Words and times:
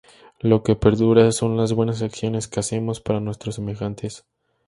Lo 0.39 0.63
que 0.63 0.75
perdura 0.75 1.31
son 1.31 1.57
las 1.57 1.73
buenas 1.73 2.01
acciones 2.01 2.47
que 2.47 2.59
hacemos 2.59 3.01
para 3.01 3.19
nuestros 3.19 3.53
semejantes". 3.53 4.25